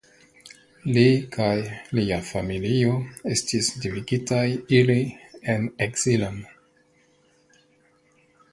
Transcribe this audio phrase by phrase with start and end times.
[0.95, 1.03] Li
[1.35, 1.51] kaj
[1.99, 2.95] lia familio
[3.35, 4.43] estis devigitaj
[4.81, 4.99] iri
[5.55, 6.41] en ekzilon.